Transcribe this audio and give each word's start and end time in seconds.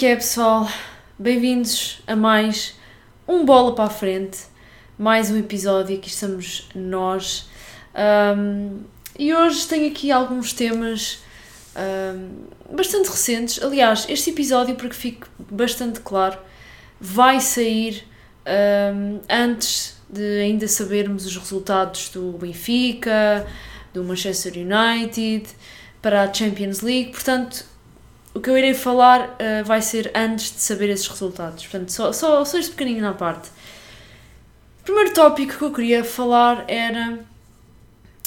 que 0.00 0.06
é, 0.06 0.16
pessoal? 0.16 0.66
Bem-vindos 1.18 2.00
a 2.06 2.16
mais 2.16 2.74
um 3.28 3.44
Bola 3.44 3.74
para 3.74 3.84
a 3.84 3.90
Frente, 3.90 4.38
mais 4.98 5.30
um 5.30 5.36
episódio. 5.36 5.94
Aqui 5.94 6.08
estamos 6.08 6.66
nós. 6.74 7.50
Um, 8.34 8.80
e 9.18 9.34
hoje 9.34 9.68
tenho 9.68 9.90
aqui 9.90 10.10
alguns 10.10 10.54
temas 10.54 11.18
um, 11.76 12.74
bastante 12.74 13.10
recentes. 13.10 13.62
Aliás, 13.62 14.06
este 14.08 14.30
episódio, 14.30 14.74
para 14.74 14.88
que 14.88 14.96
fique 14.96 15.26
bastante 15.38 16.00
claro, 16.00 16.38
vai 16.98 17.38
sair 17.38 18.02
um, 18.94 19.20
antes 19.28 20.00
de 20.08 20.40
ainda 20.40 20.66
sabermos 20.66 21.26
os 21.26 21.36
resultados 21.36 22.08
do 22.08 22.38
Benfica, 22.38 23.46
do 23.92 24.02
Manchester 24.02 24.54
United 24.54 25.46
para 26.00 26.22
a 26.22 26.32
Champions 26.32 26.80
League. 26.80 27.10
Portanto, 27.10 27.66
o 28.34 28.40
que 28.40 28.48
eu 28.48 28.56
irei 28.56 28.74
falar 28.74 29.30
uh, 29.30 29.64
vai 29.64 29.82
ser 29.82 30.10
antes 30.14 30.52
de 30.52 30.60
saber 30.60 30.88
esses 30.88 31.06
resultados. 31.06 31.66
Portanto, 31.66 31.90
só, 31.90 32.12
só, 32.12 32.44
só 32.44 32.58
este 32.58 32.72
pequenino 32.72 33.00
na 33.00 33.12
parte. 33.12 33.48
O 34.80 34.84
primeiro 34.84 35.12
tópico 35.12 35.58
que 35.58 35.62
eu 35.62 35.72
queria 35.72 36.04
falar 36.04 36.64
era, 36.68 37.18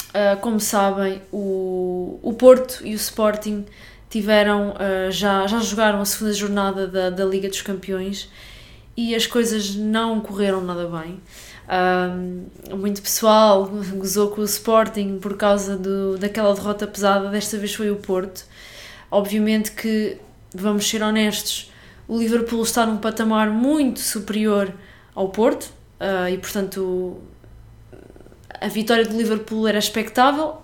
uh, 0.09 0.39
como 0.41 0.59
sabem, 0.59 1.21
o, 1.31 2.19
o 2.21 2.33
Porto 2.33 2.85
e 2.85 2.93
o 2.93 2.95
Sporting 2.95 3.65
tiveram, 4.09 4.71
uh, 4.71 5.11
já, 5.11 5.47
já 5.47 5.59
jogaram 5.59 6.01
a 6.01 6.05
segunda 6.05 6.33
jornada 6.33 6.87
da, 6.87 7.09
da 7.09 7.25
Liga 7.25 7.49
dos 7.49 7.61
Campeões 7.61 8.29
e 8.95 9.15
as 9.15 9.25
coisas 9.25 9.75
não 9.75 10.19
correram 10.19 10.61
nada 10.61 10.87
bem. 10.87 11.19
Um, 11.65 12.77
muito 12.77 13.01
pessoal 13.01 13.65
gozou 13.95 14.29
com 14.29 14.41
o 14.41 14.43
Sporting 14.43 15.17
por 15.19 15.37
causa 15.37 15.77
do, 15.77 16.17
daquela 16.17 16.53
derrota 16.53 16.85
pesada, 16.85 17.29
desta 17.29 17.57
vez 17.57 17.73
foi 17.73 17.89
o 17.89 17.95
Porto. 17.95 18.45
Obviamente 19.13 19.71
que, 19.71 20.17
vamos 20.55 20.89
ser 20.89 21.03
honestos, 21.03 21.71
o 22.07 22.17
Liverpool 22.17 22.63
está 22.63 22.83
num 22.83 22.97
patamar 22.97 23.47
muito 23.51 23.99
superior 23.99 24.73
ao 25.13 25.29
Porto 25.29 25.71
uh, 25.99 26.27
e, 26.27 26.37
portanto, 26.39 27.21
a 28.59 28.67
vitória 28.67 29.05
do 29.05 29.15
Liverpool 29.15 29.67
era 29.67 29.77
expectável. 29.77 30.57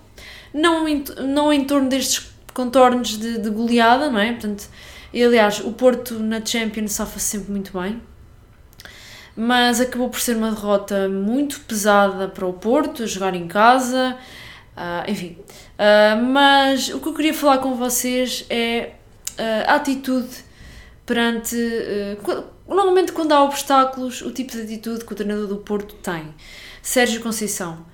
Não 0.52 0.88
em, 0.88 1.04
não 1.28 1.54
em 1.54 1.64
torno 1.64 1.90
destes 1.90 2.32
contornos 2.52 3.20
de, 3.20 3.38
de 3.38 3.50
goleada, 3.52 4.10
não 4.10 4.20
é? 4.20 4.32
Portanto, 4.32 4.68
e, 5.14 5.24
aliás, 5.24 5.60
o 5.60 5.72
Porto 5.74 6.16
na 6.16 6.44
Champions 6.44 6.94
safa-se 6.94 7.26
sempre 7.26 7.52
muito 7.52 7.80
bem 7.80 8.02
mas 9.42 9.80
acabou 9.80 10.10
por 10.10 10.20
ser 10.20 10.36
uma 10.36 10.52
derrota 10.52 11.08
muito 11.08 11.62
pesada 11.62 12.28
para 12.28 12.46
o 12.46 12.52
Porto, 12.52 13.08
jogar 13.08 13.34
em 13.34 13.48
casa, 13.48 14.18
uh, 14.80 15.10
enfim. 15.10 15.38
Uh, 15.78 16.24
mas 16.26 16.90
o 16.90 17.00
que 17.00 17.10
eu 17.10 17.14
queria 17.14 17.34
falar 17.34 17.58
com 17.58 17.76
vocês 17.76 18.46
é 18.50 18.94
uh, 19.38 19.68
a 19.68 19.76
atitude 19.76 20.30
perante. 21.06 21.56
normalmente, 22.68 23.12
quando 23.12 23.34
há 23.34 23.44
obstáculos, 23.44 24.22
o 24.22 24.32
tipo 24.32 24.52
de 24.54 24.62
atitude 24.62 25.04
que 25.04 25.12
o 25.12 25.16
treinador 25.16 25.48
do 25.48 25.58
Porto 25.58 25.96
tem. 25.96 26.34
Sérgio 26.82 27.22
Conceição. 27.22 27.86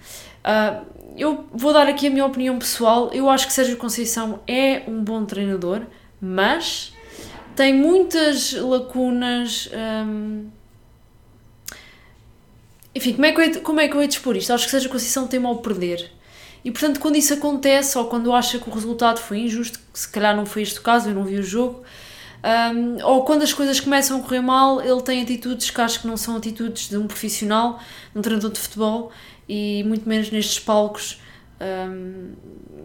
eu 1.18 1.46
vou 1.52 1.74
dar 1.74 1.88
aqui 1.88 2.08
a 2.08 2.10
minha 2.10 2.26
opinião 2.26 2.60
pessoal. 2.60 3.10
Eu 3.14 3.30
acho 3.30 3.48
que 3.48 3.54
Sérgio 3.54 3.78
Conceição 3.78 4.42
é 4.46 4.84
um 4.88 5.04
bom 5.04 5.26
treinador, 5.26 5.82
mas 6.22 6.94
tem 7.56 7.74
muitas 7.74 8.54
lacunas. 8.54 9.70
Enfim, 12.94 13.14
como 13.14 13.26
é, 13.26 13.32
que 13.32 13.42
eu, 13.42 13.62
como 13.62 13.80
é 13.82 13.88
que 13.88 13.96
eu 13.96 14.02
ia 14.02 14.08
dispor 14.08 14.38
isto? 14.38 14.54
Acho 14.54 14.66
que 14.66 14.72
seja 14.72 14.88
Conceição 14.88 15.28
tem 15.28 15.40
mal 15.40 15.58
perder. 15.58 16.15
E 16.66 16.72
portanto, 16.72 17.00
quando 17.00 17.16
isso 17.16 17.32
acontece, 17.32 17.96
ou 17.96 18.06
quando 18.06 18.34
acha 18.34 18.58
que 18.58 18.68
o 18.68 18.74
resultado 18.74 19.20
foi 19.20 19.38
injusto, 19.38 19.80
que 19.94 20.00
se 20.00 20.10
calhar 20.10 20.36
não 20.36 20.48
foi 20.48 20.64
este 20.64 20.80
o 20.80 20.82
caso, 20.82 21.08
eu 21.08 21.14
não 21.14 21.24
vi 21.24 21.38
o 21.38 21.44
jogo, 21.44 21.84
um, 22.74 23.06
ou 23.06 23.24
quando 23.24 23.44
as 23.44 23.54
coisas 23.54 23.80
começam 23.80 24.20
a 24.20 24.24
correr 24.24 24.42
mal, 24.42 24.82
ele 24.82 25.00
tem 25.04 25.22
atitudes 25.22 25.70
que 25.70 25.80
acho 25.80 26.02
que 26.02 26.08
não 26.08 26.18
são 26.18 26.36
atitudes 26.36 26.90
de 26.90 26.98
um 26.98 27.06
profissional, 27.06 27.80
de 28.12 28.18
um 28.18 28.22
treinador 28.24 28.52
de 28.52 28.60
futebol, 28.60 29.12
e 29.48 29.84
muito 29.84 30.10
menos 30.10 30.32
nestes 30.32 30.60
palcos 30.60 31.22
um, 31.62 32.34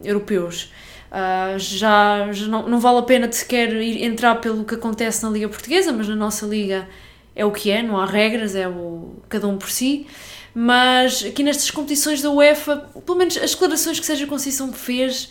europeus. 0.04 0.70
Uh, 1.10 1.58
já, 1.58 2.30
já 2.32 2.46
não, 2.48 2.68
não 2.68 2.78
vale 2.78 2.98
a 2.98 3.02
pena 3.02 3.32
sequer 3.32 3.72
ir, 3.72 4.04
entrar 4.04 4.36
pelo 4.36 4.62
que 4.62 4.74
acontece 4.74 5.22
na 5.22 5.30
Liga 5.30 5.48
Portuguesa, 5.48 5.90
mas 5.90 6.06
na 6.06 6.16
nossa 6.16 6.44
Liga 6.44 6.86
é 7.34 7.44
o 7.44 7.50
que 7.50 7.70
é, 7.70 7.82
não 7.82 7.96
há 7.98 8.06
regras, 8.06 8.54
é 8.54 8.68
o, 8.68 9.16
cada 9.28 9.46
um 9.46 9.56
por 9.56 9.70
si. 9.70 10.06
Mas 10.54 11.24
aqui 11.24 11.42
nestas 11.42 11.70
competições 11.70 12.20
da 12.20 12.30
UEFA, 12.30 12.76
pelo 13.06 13.16
menos 13.16 13.36
as 13.36 13.52
declarações 13.52 14.00
que 14.00 14.06
Sérgio 14.06 14.26
Conceição 14.26 14.72
fez, 14.72 15.30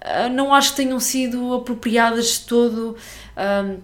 ah, 0.00 0.28
não 0.28 0.54
acho 0.54 0.70
que 0.70 0.76
tenham 0.76 1.00
sido 1.00 1.54
apropriadas 1.54 2.26
de 2.26 2.40
todo. 2.40 2.96
Ah, 3.36 3.74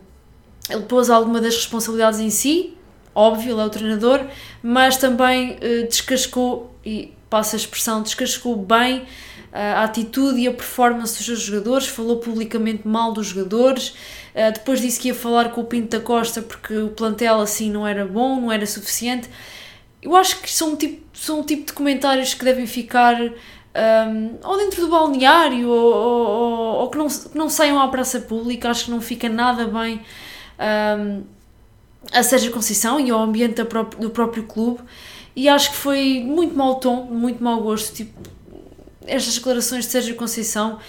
ele 0.70 0.82
pôs 0.82 1.10
alguma 1.10 1.40
das 1.40 1.56
responsabilidades 1.56 2.20
em 2.20 2.30
si, 2.30 2.74
óbvio, 3.14 3.54
ele 3.54 3.60
é 3.60 3.64
o 3.64 3.70
treinador, 3.70 4.26
mas 4.62 4.96
também 4.96 5.58
ah, 5.60 5.86
descascou, 5.86 6.72
e 6.84 7.12
passa 7.28 7.56
a 7.56 7.58
expressão, 7.58 8.02
descascou 8.02 8.56
bem 8.56 9.06
a 9.52 9.84
atitude 9.84 10.40
e 10.40 10.46
a 10.46 10.52
performance 10.52 11.24
dos 11.24 11.40
jogadores, 11.40 11.86
falou 11.86 12.18
publicamente 12.18 12.86
mal 12.86 13.12
dos 13.12 13.28
jogadores, 13.28 13.94
uh, 14.34 14.52
depois 14.52 14.80
disse 14.80 15.00
que 15.00 15.08
ia 15.08 15.14
falar 15.14 15.50
com 15.50 15.62
o 15.62 15.64
Pinto 15.64 15.96
da 15.96 16.04
Costa 16.04 16.42
porque 16.42 16.76
o 16.76 16.88
plantel 16.90 17.40
assim 17.40 17.70
não 17.70 17.86
era 17.86 18.06
bom, 18.06 18.40
não 18.40 18.52
era 18.52 18.66
suficiente. 18.66 19.28
Eu 20.02 20.14
acho 20.14 20.40
que 20.40 20.52
são 20.52 20.72
um 20.72 20.76
tipo, 20.76 21.02
são 21.12 21.40
um 21.40 21.42
tipo 21.42 21.66
de 21.66 21.72
comentários 21.72 22.34
que 22.34 22.44
devem 22.44 22.66
ficar 22.66 23.16
um, 23.20 24.38
ou 24.44 24.56
dentro 24.58 24.82
do 24.82 24.88
balneário 24.88 25.68
ou, 25.68 25.94
ou, 25.94 26.74
ou, 26.80 26.90
que, 26.90 26.98
não, 26.98 27.08
que 27.08 27.38
não 27.38 27.48
saiam 27.48 27.80
à 27.80 27.88
praça 27.88 28.20
pública, 28.20 28.70
acho 28.70 28.86
que 28.86 28.90
não 28.90 29.00
fica 29.00 29.28
nada 29.28 29.66
bem 29.66 30.00
um, 30.98 31.22
a 32.12 32.22
Sérgio 32.22 32.52
Conceição 32.52 32.98
e 32.98 33.10
ao 33.10 33.20
ambiente 33.20 33.62
do 33.62 34.10
próprio 34.10 34.44
clube 34.44 34.80
e 35.38 35.48
acho 35.48 35.70
que 35.70 35.76
foi 35.76 36.20
muito 36.26 36.56
mau 36.56 36.80
tom, 36.80 37.04
muito 37.04 37.42
mau 37.42 37.62
gosto, 37.62 37.94
tipo, 37.94 38.12
estas 39.06 39.34
declarações 39.36 39.84
de 39.84 39.92
Sérgio 39.92 40.16
Conceição. 40.16 40.80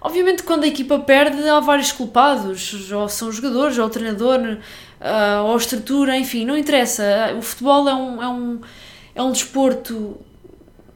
Obviamente, 0.00 0.44
quando 0.44 0.62
a 0.62 0.68
equipa 0.68 0.96
perde, 1.00 1.42
há 1.48 1.58
vários 1.58 1.90
culpados, 1.90 2.92
ou 2.92 3.08
são 3.08 3.28
os 3.28 3.34
jogadores, 3.34 3.76
ou 3.78 3.86
o 3.86 3.90
treinador, 3.90 4.38
uh, 5.00 5.44
ou 5.44 5.54
a 5.54 5.56
estrutura, 5.56 6.16
enfim, 6.16 6.44
não 6.44 6.56
interessa. 6.56 7.34
O 7.36 7.42
futebol 7.42 7.88
é 7.88 7.94
um, 7.96 8.22
é 8.22 8.28
um, 8.28 8.60
é 9.16 9.22
um 9.22 9.32
desporto, 9.32 10.20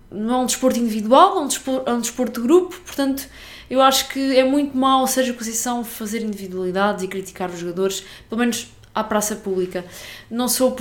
não 0.09 0.35
é 0.35 0.39
um 0.43 0.47
desporto 0.47 0.79
individual, 0.79 1.39
é 1.39 1.41
um 1.41 1.49
desporto, 1.49 1.91
é 1.91 1.93
um 1.93 2.01
desporto 2.01 2.41
de 2.41 2.47
grupo, 2.47 2.81
portanto, 2.87 3.27
eu 3.69 3.81
acho 3.83 4.09
que 4.09 4.39
é 4.39 4.45
muito 4.45 4.77
mau 4.77 5.05
Sérgio 5.09 5.35
Conceição 5.35 5.83
fazer 5.83 6.23
individualidades 6.23 7.03
e 7.03 7.09
criticar 7.09 7.51
os 7.51 7.59
jogadores, 7.59 8.05
pelo 8.29 8.39
menos 8.39 8.69
à 8.95 9.05
praça 9.05 9.37
pública. 9.37 9.85
Não 10.31 10.49
sou 10.49 10.77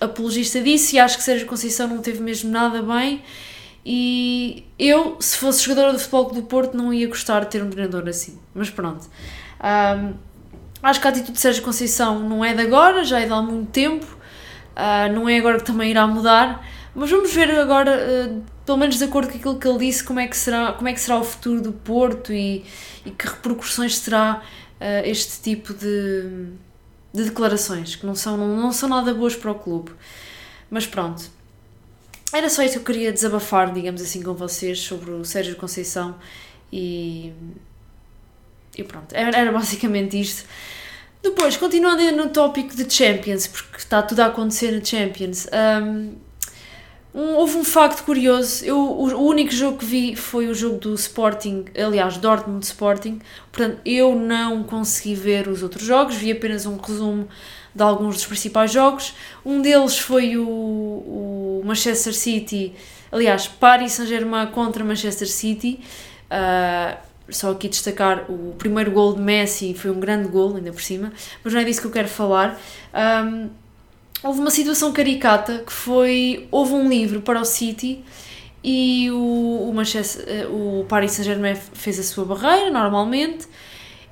apologista 0.00 0.60
disso 0.60 0.96
e 0.96 0.98
acho 0.98 1.16
que 1.16 1.22
Sérgio 1.22 1.46
Conceição 1.46 1.88
não 1.88 1.98
teve 1.98 2.20
mesmo 2.20 2.50
nada 2.50 2.82
bem 2.82 3.22
e 3.84 4.64
eu, 4.78 5.16
se 5.20 5.36
fosse 5.36 5.64
jogadora 5.64 5.92
do 5.92 5.98
Futebol 5.98 6.30
do 6.30 6.42
Porto, 6.42 6.76
não 6.76 6.94
ia 6.94 7.08
gostar 7.08 7.40
de 7.40 7.50
ter 7.50 7.62
um 7.62 7.70
treinador 7.70 8.08
assim. 8.08 8.38
Mas 8.54 8.70
pronto. 8.70 9.08
Um, 9.60 10.14
acho 10.82 11.00
que 11.00 11.06
a 11.06 11.10
atitude 11.10 11.32
de 11.32 11.40
Sérgio 11.40 11.62
Conceição 11.62 12.20
não 12.20 12.44
é 12.44 12.54
de 12.54 12.62
agora, 12.62 13.04
já 13.04 13.20
é 13.20 13.26
de 13.26 13.32
há 13.32 13.42
muito 13.42 13.70
tempo. 13.70 14.06
Uh, 14.76 15.12
não 15.12 15.28
é 15.28 15.36
agora 15.36 15.58
que 15.58 15.64
também 15.64 15.90
irá 15.90 16.06
mudar. 16.06 16.64
Mas 16.94 17.10
vamos 17.10 17.34
ver 17.34 17.50
agora, 17.58 17.96
uh, 17.96 18.42
pelo 18.64 18.78
menos 18.78 18.98
de 18.98 19.04
acordo 19.04 19.32
com 19.32 19.38
aquilo 19.38 19.58
que 19.58 19.66
ele 19.66 19.78
disse, 19.78 20.04
como 20.04 20.20
é 20.20 20.28
que 20.28 20.36
será, 20.36 20.72
como 20.72 20.88
é 20.88 20.92
que 20.92 21.00
será 21.00 21.18
o 21.18 21.24
futuro 21.24 21.60
do 21.60 21.72
Porto 21.72 22.32
e, 22.32 22.64
e 23.04 23.10
que 23.10 23.26
repercussões 23.26 23.98
terá 23.98 24.42
uh, 24.80 25.08
este 25.08 25.40
tipo 25.42 25.74
de, 25.74 26.52
de 27.12 27.24
declarações, 27.24 27.94
que 27.94 28.06
não 28.06 28.14
são, 28.14 28.36
não, 28.36 28.56
não 28.56 28.72
são 28.72 28.88
nada 28.88 29.12
boas 29.12 29.36
para 29.36 29.50
o 29.50 29.54
clube. 29.54 29.92
Mas 30.70 30.86
pronto. 30.86 31.30
Era 32.32 32.48
só 32.48 32.62
isso 32.62 32.74
que 32.74 32.78
eu 32.78 32.84
queria 32.84 33.12
desabafar, 33.12 33.72
digamos 33.72 34.00
assim, 34.00 34.22
com 34.22 34.32
vocês 34.32 34.78
sobre 34.78 35.10
o 35.10 35.24
Sérgio 35.24 35.54
Conceição 35.56 36.16
e. 36.72 37.32
E 38.74 38.82
pronto, 38.82 39.12
era, 39.12 39.52
basicamente 39.52 40.18
isto. 40.18 40.48
Depois, 41.22 41.56
continuando 41.56 42.10
no 42.12 42.30
tópico 42.30 42.74
de 42.74 42.90
Champions, 42.92 43.46
porque 43.46 43.76
está 43.76 44.02
tudo 44.02 44.20
a 44.20 44.26
acontecer 44.26 44.72
na 44.72 44.82
Champions, 44.82 45.46
um, 45.52 46.14
um, 47.14 47.34
houve 47.34 47.56
um 47.58 47.64
facto 47.64 48.04
curioso. 48.04 48.64
Eu, 48.64 48.78
o, 48.78 49.14
o, 49.14 49.26
único 49.26 49.52
jogo 49.52 49.78
que 49.78 49.84
vi 49.84 50.16
foi 50.16 50.46
o 50.48 50.54
jogo 50.54 50.78
do 50.78 50.94
Sporting, 50.94 51.66
aliás, 51.76 52.16
Dortmund 52.16 52.64
Sporting. 52.64 53.20
Portanto, 53.50 53.80
eu 53.84 54.14
não 54.14 54.62
consegui 54.62 55.14
ver 55.14 55.48
os 55.48 55.62
outros 55.62 55.84
jogos, 55.84 56.16
vi 56.16 56.32
apenas 56.32 56.64
um 56.64 56.76
resumo 56.76 57.28
de 57.74 57.82
alguns 57.82 58.16
dos 58.16 58.26
principais 58.26 58.72
jogos. 58.72 59.14
Um 59.44 59.60
deles 59.60 59.98
foi 59.98 60.36
o, 60.36 60.42
o 60.46 61.62
Manchester 61.64 62.14
City, 62.14 62.74
aliás, 63.10 63.46
Paris 63.46 63.92
Saint-Germain 63.92 64.46
contra 64.46 64.84
Manchester 64.84 65.28
City. 65.28 65.80
Uh, 66.30 66.96
só 67.28 67.50
aqui 67.52 67.68
destacar 67.68 68.30
o 68.30 68.54
primeiro 68.58 68.90
gol 68.90 69.14
de 69.14 69.20
Messi, 69.20 69.74
foi 69.74 69.90
um 69.90 70.00
grande 70.00 70.28
gol, 70.28 70.56
ainda 70.56 70.72
por 70.72 70.82
cima, 70.82 71.12
mas 71.42 71.52
não 71.52 71.60
é 71.60 71.64
disso 71.64 71.80
que 71.80 71.86
eu 71.86 71.90
quero 71.90 72.08
falar. 72.08 72.58
Um, 72.94 73.48
houve 74.22 74.40
uma 74.40 74.50
situação 74.50 74.92
caricata 74.92 75.62
que 75.66 75.72
foi: 75.72 76.46
houve 76.50 76.74
um 76.74 76.88
livro 76.88 77.20
para 77.20 77.40
o 77.40 77.44
City 77.44 78.04
e 78.62 79.10
o, 79.10 79.68
o, 79.68 79.72
Manchester, 79.74 80.48
o 80.50 80.86
Paris 80.88 81.12
Saint-Germain 81.12 81.56
fez 81.56 81.98
a 81.98 82.02
sua 82.04 82.24
barreira 82.24 82.70
normalmente 82.70 83.48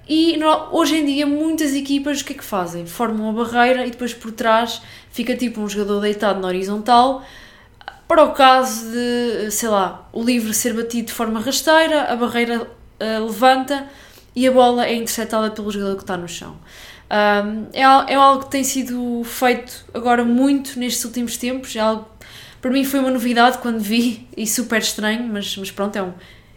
E 0.08 0.36
hoje 0.72 0.96
em 0.96 1.06
dia 1.06 1.24
muitas 1.24 1.72
equipas 1.72 2.20
o 2.20 2.24
que 2.24 2.32
é 2.32 2.36
que 2.36 2.44
fazem? 2.44 2.84
Formam 2.84 3.30
uma 3.30 3.44
barreira 3.44 3.86
e 3.86 3.90
depois 3.90 4.12
por 4.12 4.32
trás 4.32 4.82
fica 5.12 5.36
tipo 5.36 5.60
um 5.60 5.68
jogador 5.68 6.00
deitado 6.00 6.40
na 6.40 6.48
horizontal 6.48 7.22
para 8.08 8.24
o 8.24 8.32
caso 8.32 8.90
de, 8.90 9.52
sei 9.52 9.68
lá, 9.68 10.08
o 10.12 10.20
livre 10.24 10.52
ser 10.52 10.74
batido 10.74 11.06
de 11.06 11.12
forma 11.12 11.38
rasteira, 11.38 12.12
a 12.12 12.16
barreira 12.16 12.62
uh, 12.62 13.24
levanta 13.24 13.86
e 14.34 14.48
a 14.48 14.50
bola 14.50 14.84
é 14.84 14.96
interceptada 14.96 15.48
pelo 15.52 15.70
jogador 15.70 15.94
que 15.94 16.02
está 16.02 16.16
no 16.16 16.26
chão. 16.26 16.56
É, 17.10 17.82
é 18.12 18.14
algo 18.14 18.44
que 18.44 18.50
tem 18.50 18.62
sido 18.62 19.22
feito 19.24 19.84
agora 19.92 20.24
muito 20.24 20.78
nestes 20.78 21.04
últimos 21.04 21.36
tempos, 21.36 21.74
é 21.74 21.80
algo 21.80 22.06
para 22.60 22.70
mim 22.70 22.84
foi 22.84 23.00
uma 23.00 23.10
novidade 23.10 23.58
quando 23.58 23.80
vi 23.80 24.28
e 24.36 24.46
super 24.46 24.80
estranho, 24.80 25.26
mas, 25.32 25.56
mas 25.56 25.70
pronto, 25.70 25.96
é, 25.96 26.02
um, 26.02 26.12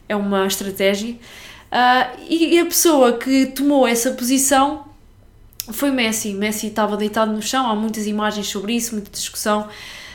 é 0.09 0.15
uma 0.15 0.45
estratégia. 0.45 1.13
Uh, 1.13 2.23
e 2.29 2.59
a 2.59 2.65
pessoa 2.65 3.17
que 3.17 3.47
tomou 3.47 3.88
essa 3.88 4.11
posição 4.11 4.85
foi 5.71 5.91
Messi. 5.91 6.33
Messi 6.33 6.67
estava 6.67 6.97
deitado 6.97 7.31
no 7.31 7.41
chão, 7.41 7.65
há 7.65 7.75
muitas 7.75 8.05
imagens 8.05 8.47
sobre 8.47 8.73
isso, 8.73 8.94
muita 8.94 9.09
discussão. 9.11 9.69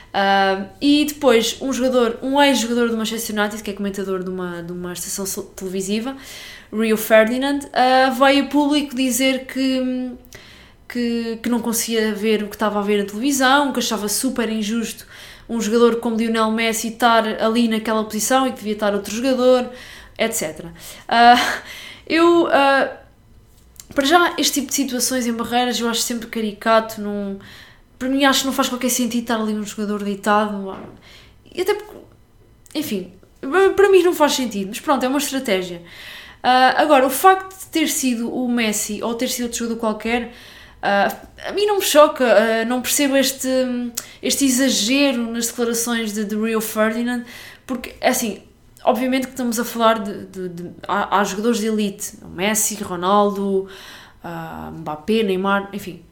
Uh, 0.09 0.69
e 0.81 1.07
depois 1.07 1.57
um 1.61 1.73
jogador, 1.73 2.19
um 2.23 2.41
ex-jogador 2.41 2.91
do 2.91 2.97
Manchester 2.97 3.39
United, 3.39 3.63
que 3.63 3.71
é 3.71 3.75
comentador 3.75 4.23
de 4.23 4.31
uma, 4.31 4.63
de 4.63 4.73
uma 4.73 4.93
estação 4.93 5.25
televisiva, 5.57 6.17
Rio 6.73 6.97
Ferdinand, 6.97 7.61
uh, 7.65 8.13
veio 8.15 8.45
a 8.45 8.49
público 8.49 8.95
dizer 8.95 9.47
que, 9.47 10.13
que, 10.89 11.39
que 11.43 11.49
não 11.49 11.61
conseguia 11.61 12.15
ver 12.15 12.43
o 12.43 12.49
que 12.49 12.57
estava 12.57 12.79
a 12.79 12.83
ver 12.83 12.99
na 12.99 13.05
televisão, 13.09 13.73
que 13.73 13.79
achava 13.79 14.09
super 14.09 14.49
injusto 14.51 15.07
um 15.49 15.61
jogador 15.61 15.97
como 15.97 16.17
Lionel 16.17 16.51
Messi 16.51 16.89
estar 16.89 17.27
ali 17.43 17.69
naquela 17.69 18.05
posição 18.05 18.47
e 18.47 18.51
que 18.51 18.59
devia 18.59 18.75
estar 18.75 18.93
outro 18.95 19.15
jogador, 19.15 19.71
etc. 20.19 20.67
Uh, 20.67 21.63
eu, 22.07 22.45
uh, 22.45 22.91
para 23.95 24.05
já, 24.05 24.35
este 24.37 24.61
tipo 24.61 24.69
de 24.69 24.75
situações 24.75 25.27
em 25.27 25.33
barreiras 25.33 25.81
eu 25.81 25.89
acho 25.89 26.03
sempre 26.03 26.27
caricato, 26.27 27.01
num 27.01 27.39
para 27.99 28.09
mim 28.09 28.25
acho 28.25 28.41
que 28.41 28.47
não 28.47 28.53
faz 28.53 28.69
qualquer 28.69 28.91
sentido 28.91 29.23
estar 29.23 29.41
ali 29.41 29.53
um 29.53 29.65
jogador 29.65 30.03
deitado. 30.05 30.77
E 31.53 31.63
até 31.63 31.75
porque, 31.75 31.97
enfim, 32.75 33.13
para 33.75 33.91
mim 33.91 34.03
não 34.03 34.15
faz 34.15 34.35
sentido, 34.35 34.69
mas 34.69 34.79
pronto, 34.79 35.05
é 35.05 35.09
uma 35.09 35.19
estratégia. 35.19 35.83
Uh, 36.49 36.81
agora, 36.81 37.07
o 37.07 37.11
facto 37.11 37.55
de 37.59 37.67
ter 37.67 37.89
sido 37.89 38.35
o 38.35 38.49
Messi 38.49 39.03
ou 39.03 39.15
ter 39.15 39.29
sido 39.29 39.45
outro 39.45 39.59
jogador 39.59 39.81
qualquer, 39.81 40.33
uh, 40.79 41.47
a 41.47 41.53
mim 41.53 41.67
não 41.67 41.77
me 41.77 41.83
choca, 41.83 42.25
uh, 42.25 42.67
não 42.67 42.81
percebo 42.81 43.19
este, 43.19 43.47
este 44.23 44.47
exagero 44.47 45.31
nas 45.31 45.49
declarações 45.49 46.15
de, 46.15 46.25
de 46.25 46.35
Rio 46.35 46.63
Ferdinand, 46.63 47.23
porque, 47.67 47.95
assim, 48.01 48.43
obviamente 48.83 49.27
que 49.27 49.35
estamos 49.35 49.61
a 49.61 49.65
falar 49.65 49.99
de. 49.99 50.25
de, 50.25 50.49
de 50.49 50.71
há, 50.89 51.21
há, 51.21 51.25
jogadores 51.25 51.59
de 51.59 51.67
elite, 51.67 52.13
Messi, 52.35 52.83
Ronaldo, 52.83 53.69
Mbappé, 54.79 55.23
Neymar, 55.25 55.69
enfim, 55.75 56.03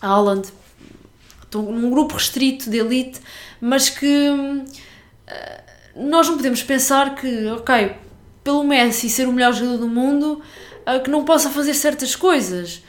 Haaland 0.00 0.48
estão 1.42 1.60
num 1.60 1.90
grupo 1.90 2.14
restrito 2.14 2.70
de 2.70 2.78
elite, 2.78 3.20
mas 3.60 3.90
que 3.90 4.30
uh, 4.30 4.64
nós 5.94 6.26
não 6.26 6.38
podemos 6.38 6.62
pensar 6.62 7.14
que, 7.16 7.48
ok, 7.48 7.96
pelo 8.42 8.64
Messi 8.64 9.08
ser 9.08 9.28
o 9.28 9.32
melhor 9.32 9.52
jogador 9.52 9.78
do 9.78 9.88
mundo, 9.88 10.42
uh, 10.86 11.02
que 11.02 11.10
não 11.10 11.24
possa 11.24 11.50
fazer 11.50 11.74
certas 11.74 12.16
coisas. 12.16 12.82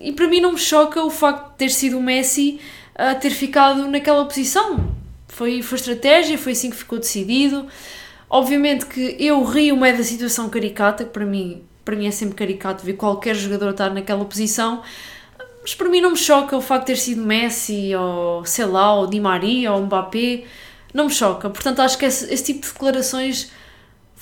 E 0.00 0.12
para 0.12 0.28
mim 0.28 0.38
não 0.38 0.52
me 0.52 0.58
choca 0.58 1.02
o 1.02 1.08
facto 1.08 1.52
de 1.52 1.56
ter 1.56 1.70
sido 1.70 1.96
o 1.96 2.02
Messi 2.02 2.60
a 2.94 3.14
ter 3.14 3.30
ficado 3.30 3.88
naquela 3.88 4.24
posição. 4.26 4.92
Foi, 5.28 5.62
foi 5.62 5.78
estratégia, 5.78 6.36
foi 6.36 6.52
assim 6.52 6.68
que 6.68 6.76
ficou 6.76 6.98
decidido. 6.98 7.66
Obviamente 8.28 8.86
que 8.86 9.16
eu 9.18 9.42
rio 9.44 9.82
é 9.84 9.92
da 9.92 10.04
situação 10.04 10.48
caricata, 10.50 11.04
que 11.04 11.10
para 11.10 11.24
mim, 11.24 11.62
para 11.84 11.96
mim 11.96 12.06
é 12.06 12.10
sempre 12.10 12.34
caricato 12.34 12.84
ver 12.84 12.94
qualquer 12.94 13.34
jogador 13.34 13.70
estar 13.70 13.90
naquela 13.90 14.24
posição, 14.24 14.82
mas 15.62 15.74
para 15.74 15.88
mim 15.88 16.00
não 16.00 16.10
me 16.10 16.16
choca 16.16 16.56
o 16.56 16.60
facto 16.60 16.86
de 16.86 16.92
ter 16.92 16.98
sido 16.98 17.22
Messi, 17.22 17.94
ou 17.94 18.44
sei 18.44 18.66
lá, 18.66 18.94
ou 18.94 19.06
Di 19.06 19.20
Maria, 19.20 19.72
ou 19.72 19.82
Mbappé. 19.82 20.44
Não 20.92 21.06
me 21.06 21.10
choca. 21.10 21.48
Portanto, 21.48 21.80
acho 21.80 21.96
que 21.96 22.04
esse, 22.04 22.32
esse 22.32 22.44
tipo 22.44 22.66
de 22.66 22.72
declarações 22.72 23.50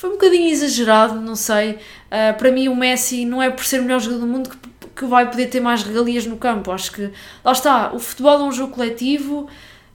foi 0.01 0.09
um 0.09 0.13
bocadinho 0.15 0.49
exagerado, 0.49 1.21
não 1.21 1.37
sei. 1.37 1.73
Uh, 1.73 2.39
para 2.39 2.51
mim, 2.51 2.69
o 2.69 2.75
Messi 2.75 3.27
não 3.27 3.43
é 3.43 3.51
por 3.51 3.67
ser 3.67 3.81
o 3.81 3.83
melhor 3.83 4.01
jogador 4.01 4.21
do 4.23 4.27
mundo 4.27 4.49
que, 4.49 4.89
que 4.97 5.05
vai 5.05 5.29
poder 5.29 5.49
ter 5.49 5.61
mais 5.61 5.83
regalias 5.83 6.25
no 6.25 6.39
campo. 6.39 6.73
Acho 6.73 6.91
que, 6.93 7.13
lá 7.45 7.53
está, 7.53 7.93
o 7.93 7.99
futebol 7.99 8.41
é 8.41 8.45
um 8.45 8.51
jogo 8.51 8.73
coletivo, 8.73 9.47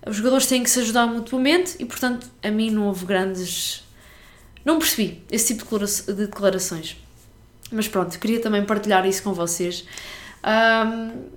os 0.05 0.17
jogadores 0.17 0.45
têm 0.45 0.61
que 0.61 0.69
se 0.69 0.79
ajudar 0.79 1.07
mutuamente 1.07 1.75
e, 1.79 1.85
portanto, 1.85 2.29
a 2.43 2.51
mim 2.51 2.69
não 2.69 2.85
houve 2.85 3.03
grandes. 3.03 3.83
Não 4.63 4.77
percebi 4.77 5.23
esse 5.31 5.55
tipo 5.55 5.65
de 5.79 6.13
declarações. 6.13 6.97
Mas 7.71 7.87
pronto, 7.87 8.19
queria 8.19 8.39
também 8.39 8.63
partilhar 8.63 9.07
isso 9.07 9.23
com 9.23 9.33
vocês. 9.33 9.87
Um, 10.45 11.29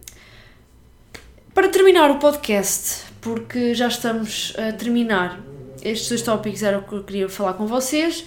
para 1.54 1.68
terminar 1.70 2.10
o 2.10 2.18
podcast, 2.18 3.04
porque 3.22 3.72
já 3.74 3.88
estamos 3.88 4.52
a 4.58 4.72
terminar, 4.74 5.40
estes 5.82 6.08
dois 6.08 6.22
tópicos 6.22 6.62
eram 6.62 6.80
o 6.80 6.82
que 6.82 6.92
eu 6.92 7.04
queria 7.04 7.28
falar 7.28 7.54
com 7.54 7.66
vocês. 7.66 8.24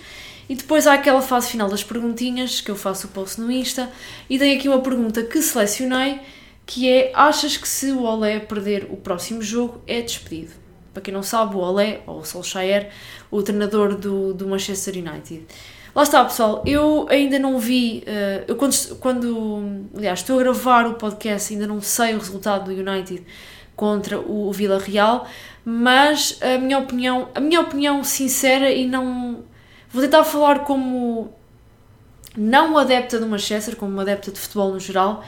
E 0.50 0.56
depois 0.56 0.86
há 0.86 0.94
aquela 0.94 1.22
fase 1.22 1.50
final 1.50 1.70
das 1.70 1.84
perguntinhas, 1.84 2.60
que 2.60 2.70
eu 2.70 2.76
faço 2.76 3.08
o 3.08 3.10
post 3.12 3.40
no 3.40 3.52
Insta, 3.52 3.90
e 4.30 4.38
tenho 4.38 4.58
aqui 4.58 4.68
uma 4.68 4.82
pergunta 4.82 5.24
que 5.24 5.42
selecionei, 5.42 6.20
que 6.66 6.90
é, 6.90 7.12
achas 7.16 7.56
que 7.56 7.68
se 7.68 7.92
o 7.92 8.04
Olé 8.04 8.40
perder 8.40 8.88
o 8.90 8.98
próximo 8.98 9.42
jogo, 9.42 9.82
é 9.88 10.02
despedido? 10.02 10.52
Para 10.94 11.02
quem 11.02 11.14
não 11.14 11.24
sabe, 11.24 11.56
o 11.56 11.60
Olé, 11.60 12.02
ou 12.06 12.20
o 12.20 12.26
Solskjaer, 12.26 12.90
o 13.30 13.42
treinador 13.42 13.96
do, 13.96 14.34
do 14.34 14.48
Manchester 14.48 14.96
United. 14.96 15.46
Lá 15.96 16.04
está, 16.04 16.24
pessoal. 16.24 16.64
Eu 16.66 17.06
ainda 17.10 17.38
não 17.38 17.60
vi. 17.60 18.04
Uh, 18.08 18.46
eu 18.48 18.56
quando, 18.56 18.96
quando. 19.00 19.86
Aliás, 19.96 20.20
estou 20.20 20.40
a 20.40 20.44
gravar 20.44 20.88
o 20.88 20.96
podcast, 20.96 21.54
ainda 21.54 21.68
não 21.68 21.82
sei 21.82 22.14
o 22.14 22.18
resultado 22.18 22.74
do 22.74 22.92
United 22.92 23.24
contra 23.82 24.20
o, 24.20 24.48
o 24.48 24.52
Vila 24.54 24.78
Real, 24.78 25.28
mas 25.66 26.38
a 26.40 26.60
minha 26.60 26.78
opinião, 26.78 27.30
a 27.34 27.40
minha 27.40 27.60
opinião 27.60 28.04
sincera 28.04 28.70
e 28.70 28.86
não. 28.86 29.44
Vou 29.90 30.04
tentar 30.04 30.24
falar 30.24 30.60
como 30.60 31.34
não 32.38 32.78
adepta 32.78 33.20
do 33.20 33.26
Manchester, 33.26 33.76
como 33.76 34.00
adepta 34.00 34.32
de 34.32 34.40
futebol 34.40 34.72
no 34.72 34.80
geral. 34.80 35.24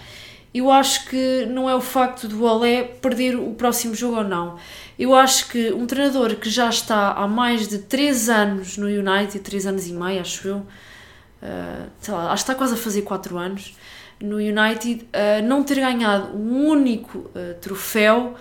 Eu 0.54 0.70
acho 0.70 1.10
que 1.10 1.48
não 1.48 1.68
é 1.68 1.74
o 1.74 1.82
facto 1.82 2.28
do 2.28 2.44
Olé 2.44 2.84
perder 2.84 3.36
o 3.36 3.56
próximo 3.56 3.96
jogo 3.96 4.18
ou 4.18 4.24
não. 4.24 4.58
Eu 5.00 5.16
acho 5.16 5.50
que 5.50 5.74
um 5.74 5.88
treinador 5.88 6.36
que 6.36 6.48
já 6.48 6.70
está 6.70 7.12
há 7.14 7.28
mais 7.28 7.68
de 7.68 7.80
3 7.80 8.30
anos 8.30 8.78
no 8.78 8.86
United, 8.86 9.40
3 9.40 9.66
anos 9.66 9.88
e 9.88 9.94
meio, 9.94 10.22
acho 10.22 10.48
eu, 10.48 10.58
uh, 10.58 11.90
sei 12.00 12.14
lá, 12.14 12.32
acho 12.32 12.46
que 12.46 12.52
está 12.52 12.56
quase 12.56 12.76
a 12.76 12.78
fazer 12.78 13.02
4 13.02 13.36
anos 13.36 13.76
no 14.24 14.38
United, 14.38 15.04
uh, 15.04 15.46
não 15.46 15.64
ter 15.64 15.76
ganhado 15.76 16.36
um 16.38 16.66
único 16.70 17.18
uh, 17.18 17.54
troféu 17.60 18.36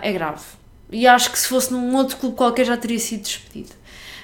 é 0.00 0.12
grave. 0.12 0.44
E 0.88 1.04
acho 1.04 1.32
que 1.32 1.38
se 1.38 1.48
fosse 1.48 1.72
num 1.72 1.96
outro 1.96 2.16
clube 2.16 2.36
qualquer 2.36 2.64
já 2.64 2.76
teria 2.76 2.98
sido 2.98 3.22
despedido. 3.22 3.70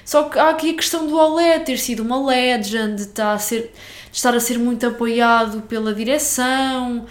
Só 0.05 0.23
que 0.29 0.39
há 0.39 0.49
aqui 0.49 0.69
a 0.69 0.73
questão 0.75 1.05
do 1.05 1.17
Olé 1.17 1.59
ter 1.59 1.77
sido 1.77 2.01
uma 2.01 2.25
legend, 2.25 2.95
de 2.95 3.01
estar 3.01 3.33
a 3.33 3.37
ser, 3.37 3.73
estar 4.13 4.33
a 4.33 4.39
ser 4.39 4.57
muito 4.57 4.87
apoiado 4.87 5.63
pela 5.63 5.93
direção, 5.93 7.05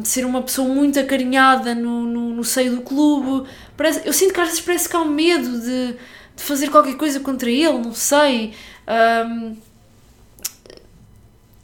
de 0.00 0.06
ser 0.06 0.24
uma 0.24 0.42
pessoa 0.42 0.68
muito 0.68 1.00
acarinhada 1.00 1.74
no, 1.74 2.04
no, 2.04 2.30
no, 2.34 2.44
seio 2.44 2.76
do 2.76 2.82
clube. 2.82 3.48
Parece, 3.76 4.06
eu 4.06 4.12
sinto 4.12 4.32
que 4.32 4.40
às 4.40 4.50
vezes 4.50 4.62
parece 4.62 4.88
que 4.88 4.94
há 4.94 5.00
um 5.00 5.10
medo 5.10 5.60
de, 5.60 5.96
de 6.36 6.42
fazer 6.42 6.70
qualquer 6.70 6.96
coisa 6.96 7.18
contra 7.18 7.50
ele, 7.50 7.78
não 7.78 7.92
sei. 7.92 8.54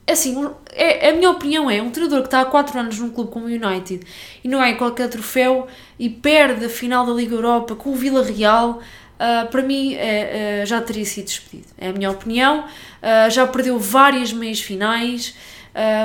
Assim, 0.06 0.36
é, 0.72 1.10
a 1.10 1.12
minha 1.12 1.30
opinião 1.30 1.70
é, 1.70 1.80
um 1.80 1.90
treinador 1.90 2.20
que 2.20 2.26
está 2.26 2.40
há 2.40 2.44
4 2.44 2.78
anos 2.78 2.98
num 2.98 3.10
clube 3.10 3.30
como 3.30 3.46
o 3.46 3.48
United 3.48 4.00
e 4.42 4.48
não 4.48 4.58
ganha 4.58 4.76
qualquer 4.76 5.08
troféu 5.08 5.66
e 5.98 6.08
perde 6.08 6.64
a 6.64 6.68
final 6.68 7.06
da 7.06 7.12
Liga 7.12 7.34
Europa 7.34 7.74
com 7.74 7.90
o 7.90 7.94
Vila 7.94 8.24
Real, 8.24 8.80
uh, 9.20 9.48
para 9.50 9.62
mim 9.62 9.94
é, 9.94 10.60
é, 10.62 10.66
já 10.66 10.80
teria 10.80 11.04
sido 11.04 11.26
despedido. 11.26 11.68
É 11.78 11.88
a 11.88 11.92
minha 11.92 12.10
opinião. 12.10 12.64
Uh, 12.64 13.30
já 13.30 13.46
perdeu 13.46 13.78
várias 13.78 14.32
meias 14.32 14.60
finais. 14.60 15.34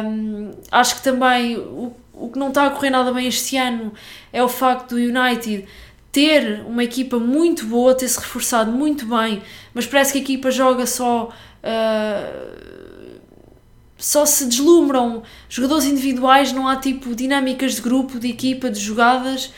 Um, 0.05 0.51
acho 0.71 0.97
que 0.97 1.01
também 1.01 1.57
o, 1.57 1.95
o 2.13 2.29
que 2.29 2.37
não 2.37 2.49
está 2.49 2.67
a 2.67 2.69
correr 2.69 2.91
nada 2.91 3.11
bem 3.11 3.27
este 3.27 3.57
ano 3.57 3.91
é 4.31 4.43
o 4.43 4.47
facto 4.47 4.95
do 4.95 4.97
United 4.97 5.65
ter 6.11 6.61
uma 6.65 6.83
equipa 6.83 7.19
muito 7.19 7.65
boa, 7.65 7.93
ter-se 7.93 8.17
reforçado 8.17 8.71
muito 8.71 9.05
bem, 9.05 9.41
mas 9.73 9.85
parece 9.85 10.13
que 10.13 10.19
a 10.19 10.21
equipa 10.21 10.51
joga 10.51 10.85
só. 10.85 11.29
Uh, 11.63 12.94
só 13.97 14.25
se 14.25 14.45
deslumbram 14.45 15.23
jogadores 15.47 15.85
individuais, 15.85 16.51
não 16.51 16.67
há 16.67 16.75
tipo 16.75 17.15
dinâmicas 17.15 17.75
de 17.75 17.81
grupo, 17.81 18.19
de 18.19 18.29
equipa, 18.29 18.69
de 18.69 18.79
jogadas. 18.79 19.51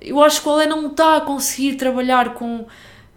Eu 0.00 0.22
acho 0.22 0.42
que 0.42 0.48
o 0.48 0.52
Olé 0.52 0.66
não 0.66 0.88
está 0.88 1.16
a 1.16 1.20
conseguir 1.20 1.76
trabalhar 1.76 2.34
com 2.34 2.66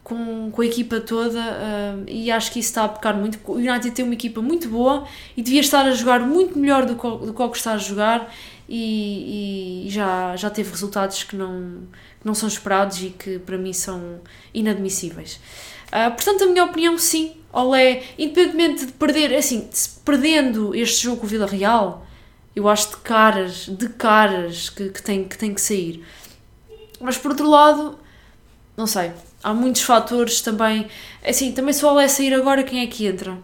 com, 0.09 0.49
com 0.51 0.61
a 0.63 0.65
equipa 0.65 0.99
toda 0.99 1.39
uh, 1.39 2.03
e 2.07 2.31
acho 2.31 2.51
que 2.51 2.59
isso 2.59 2.69
está 2.69 2.85
a 2.85 2.89
pecar 2.89 3.15
muito. 3.15 3.39
O 3.45 3.57
United 3.57 3.91
tem 3.91 4.03
uma 4.03 4.15
equipa 4.15 4.41
muito 4.41 4.67
boa 4.67 5.07
e 5.37 5.43
devia 5.43 5.61
estar 5.61 5.85
a 5.85 5.91
jogar 5.91 6.19
muito 6.21 6.57
melhor 6.57 6.83
do 6.87 6.95
que, 6.95 7.25
do 7.27 7.31
que 7.31 7.57
está 7.57 7.73
a 7.73 7.77
jogar 7.77 8.33
e, 8.67 9.85
e, 9.85 9.89
já, 9.91 10.35
já 10.35 10.49
teve 10.49 10.71
resultados 10.71 11.23
que 11.23 11.35
não, 11.35 11.83
que 12.19 12.25
não 12.25 12.33
são 12.33 12.49
esperados 12.49 13.03
e 13.03 13.09
que 13.11 13.37
para 13.37 13.57
mim 13.57 13.71
são 13.71 14.19
inadmissíveis. 14.51 15.39
Uh, 15.89 16.11
portanto, 16.11 16.43
a 16.43 16.47
minha 16.47 16.63
opinião, 16.63 16.97
sim, 16.97 17.35
Olé, 17.51 18.03
independentemente 18.17 18.85
de 18.85 18.91
perder, 18.91 19.33
assim, 19.33 19.67
perdendo 20.05 20.75
este 20.75 21.03
jogo 21.03 21.21
com 21.21 21.25
o 21.25 21.29
Vila 21.29 21.47
Real, 21.47 22.05
eu 22.55 22.69
acho 22.69 22.89
de 22.89 22.97
caras, 22.97 23.65
de 23.67 23.89
caras 23.89 24.69
que, 24.69 24.89
que, 24.89 25.01
tem, 25.01 25.23
que 25.23 25.37
tem 25.37 25.53
que 25.53 25.61
sair. 25.61 26.05
Mas 27.01 27.17
por 27.17 27.31
outro 27.31 27.49
lado, 27.49 27.97
não 28.77 28.85
sei, 28.85 29.11
há 29.43 29.53
muitos 29.53 29.81
fatores 29.81 30.41
também. 30.41 30.87
Assim, 31.25 31.51
também 31.51 31.73
se 31.73 31.83
o 31.83 31.89
Olé 31.89 32.07
sair 32.07 32.33
agora, 32.33 32.63
quem 32.63 32.81
é 32.81 32.87
que 32.87 33.07
entra? 33.07 33.37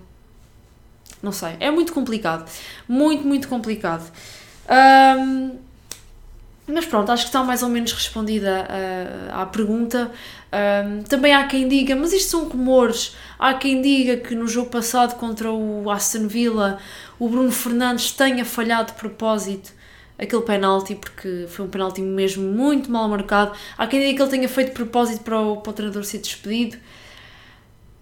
Não 1.21 1.31
sei, 1.31 1.55
é 1.59 1.71
muito 1.71 1.91
complicado. 1.91 2.47
Muito, 2.87 3.25
muito 3.25 3.47
complicado. 3.47 4.11
Um, 4.69 5.57
mas 6.67 6.85
pronto, 6.85 7.11
acho 7.11 7.23
que 7.23 7.29
está 7.29 7.43
mais 7.43 7.61
ou 7.61 7.69
menos 7.69 7.93
respondida 7.93 8.67
uh, 8.67 9.41
à 9.41 9.45
pergunta. 9.45 10.11
Um, 10.51 11.03
também 11.03 11.33
há 11.33 11.45
quem 11.45 11.67
diga, 11.67 11.95
mas 11.95 12.11
isto 12.11 12.31
são 12.31 12.47
rumores. 12.47 13.15
Há 13.37 13.53
quem 13.53 13.81
diga 13.81 14.17
que 14.17 14.33
no 14.33 14.47
jogo 14.47 14.69
passado 14.69 15.15
contra 15.15 15.51
o 15.51 15.89
Aston 15.91 16.27
Villa 16.27 16.79
o 17.19 17.29
Bruno 17.29 17.51
Fernandes 17.51 18.11
tenha 18.11 18.43
falhado 18.43 18.93
de 18.93 18.97
propósito 18.97 19.73
aquele 20.17 20.41
penalti, 20.41 20.95
porque 20.95 21.45
foi 21.49 21.65
um 21.65 21.69
penalti 21.69 22.01
mesmo 22.01 22.43
muito 22.43 22.89
mal 22.89 23.07
marcado. 23.07 23.55
Há 23.77 23.85
quem 23.85 23.99
diga 23.99 24.15
que 24.15 24.21
ele 24.23 24.31
tenha 24.31 24.49
feito 24.49 24.69
de 24.69 24.73
propósito 24.73 25.23
para 25.23 25.39
o, 25.39 25.57
para 25.57 25.69
o 25.69 25.73
treinador 25.73 26.03
ser 26.03 26.19
despedido. 26.19 26.77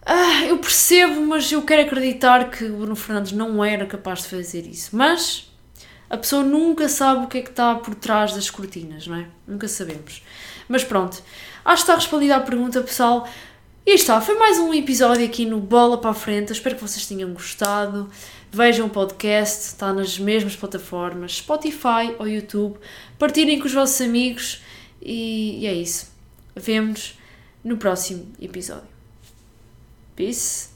Ah, 0.05 0.46
eu 0.46 0.58
percebo, 0.58 1.22
mas 1.22 1.51
eu 1.51 1.62
quero 1.62 1.84
acreditar 1.84 2.50
que 2.50 2.65
o 2.65 2.77
Bruno 2.77 2.96
Fernandes 2.96 3.32
não 3.32 3.63
era 3.63 3.86
capaz 3.86 4.24
de 4.24 4.27
fazer 4.29 4.67
isso. 4.67 4.96
Mas 4.96 5.51
a 6.13 6.17
pessoa 6.20 6.43
nunca 6.43 6.88
sabe 6.88 7.25
o 7.25 7.27
que 7.27 7.39
é 7.39 7.41
que 7.41 7.50
está 7.50 7.74
por 7.74 7.96
trás 7.96 8.36
das 8.36 8.48
cortinas, 8.48 9.08
não 9.08 9.15
é? 9.15 9.25
Nunca 9.48 9.67
sabemos. 9.67 10.22
Mas 10.70 10.84
pronto, 10.84 11.24
acho 11.65 11.84
que 11.84 11.91
está 11.91 11.96
respondida 11.96 12.36
a 12.36 12.39
pergunta, 12.39 12.82
pessoal. 12.82 13.27
E 13.84 13.96
está, 13.96 14.22
foi 14.22 14.38
mais 14.38 14.60
um 14.60 14.72
episódio 14.72 15.25
aqui 15.25 15.43
no 15.43 15.60
Bola 15.60 15.98
para 15.98 16.12
a 16.12 16.13
Frente. 16.13 16.51
Eu 16.51 16.53
espero 16.53 16.75
que 16.75 16.84
vocês 16.84 17.08
tenham 17.08 17.34
gostado. 17.34 18.12
Vejam 18.51 18.86
o 18.86 18.89
podcast, 18.91 19.70
está 19.70 19.91
nas 19.91 20.20
mesmas 20.20 20.55
plataformas, 20.55 21.38
Spotify 21.38 22.15
ou 22.20 22.27
YouTube. 22.27 22.77
Partilhem 23.17 23.58
com 23.58 23.65
os 23.65 23.74
vossos 23.74 24.00
amigos 24.00 24.62
e, 25.01 25.62
e 25.62 25.65
é 25.65 25.74
isso. 25.74 26.12
Vemo-nos 26.55 27.17
no 27.63 27.77
próximo 27.77 28.32
episódio. 28.39 28.88
Peace. 30.15 30.73